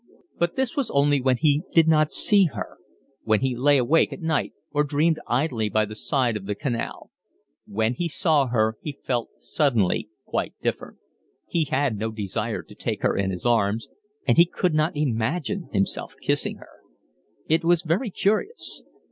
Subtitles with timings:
[0.39, 2.79] But this was only when he did not see her,
[3.23, 7.11] when he lay awake at night or dreamed idly by the side of the canal;
[7.67, 10.97] when he saw her he felt suddenly quite different;
[11.47, 13.89] he had no desire to take her in his arms,
[14.27, 16.79] and he could not imagine himself kissing her.
[17.47, 18.81] It was very curious.